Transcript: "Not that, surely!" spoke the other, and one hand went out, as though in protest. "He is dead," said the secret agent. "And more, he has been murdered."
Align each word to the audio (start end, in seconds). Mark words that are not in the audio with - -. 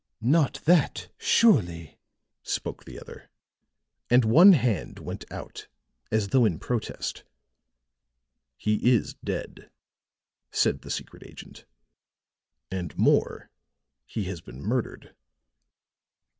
"Not 0.19 0.61
that, 0.65 1.09
surely!" 1.19 1.99
spoke 2.41 2.85
the 2.85 2.99
other, 2.99 3.29
and 4.09 4.25
one 4.25 4.53
hand 4.53 4.97
went 4.97 5.31
out, 5.31 5.67
as 6.09 6.29
though 6.29 6.43
in 6.43 6.57
protest. 6.57 7.23
"He 8.57 8.95
is 8.95 9.13
dead," 9.23 9.69
said 10.49 10.81
the 10.81 10.89
secret 10.89 11.21
agent. 11.23 11.65
"And 12.71 12.97
more, 12.97 13.51
he 14.07 14.23
has 14.23 14.41
been 14.41 14.63
murdered." 14.63 15.13